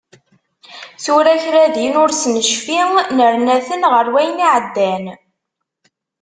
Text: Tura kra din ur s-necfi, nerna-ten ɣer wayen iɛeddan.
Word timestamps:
Tura 1.03 1.35
kra 1.43 1.63
din 1.75 1.93
ur 2.03 2.09
s-necfi, 2.13 2.79
nerna-ten 3.17 3.81
ɣer 3.93 4.05
wayen 4.13 4.43
iɛeddan. 4.47 5.05